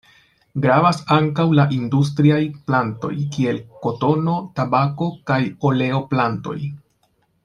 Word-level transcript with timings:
Gravas 0.61 1.01
ankaŭ 1.15 1.43
la 1.59 1.65
industriaj 1.75 2.39
plantoj 2.71 3.11
kiel 3.37 3.59
kotono, 3.85 4.37
tabako 4.61 5.11
kaj 5.33 5.39
oleo-plantoj. 5.71 6.57